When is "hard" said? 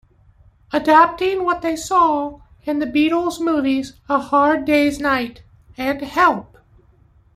4.17-4.65